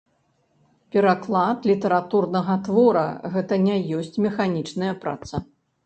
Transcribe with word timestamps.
Пераклад 0.95 1.59
літаратурнага 1.73 2.57
твора 2.71 3.07
гэта 3.37 3.63
не 3.71 3.77
ёсць 4.01 4.15
механічная 4.29 4.93
праца. 5.07 5.35